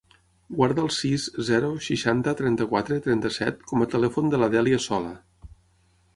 Guarda 0.59 0.81
el 0.83 0.87
sis, 0.95 1.25
zero, 1.49 1.69
seixanta, 1.87 2.33
trenta-quatre, 2.39 2.99
trenta-set 3.09 3.63
com 3.73 3.87
a 3.87 3.91
telèfon 3.93 4.33
de 4.35 4.43
la 4.45 4.51
Dèlia 4.57 4.83
Sola. 4.89 5.15